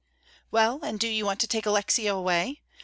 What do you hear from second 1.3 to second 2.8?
to take Alexia away?